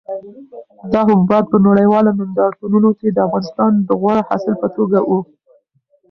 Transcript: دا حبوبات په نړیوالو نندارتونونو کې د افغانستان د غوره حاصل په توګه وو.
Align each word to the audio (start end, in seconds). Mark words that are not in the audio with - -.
دا 0.91 1.01
حبوبات 1.07 1.45
په 1.49 1.57
نړیوالو 1.67 2.11
نندارتونونو 2.19 2.89
کې 2.99 3.07
د 3.11 3.17
افغانستان 3.27 3.71
د 3.87 3.89
غوره 3.99 4.21
حاصل 4.29 4.53
په 4.61 4.67
توګه 4.75 4.97
وو. 5.09 5.19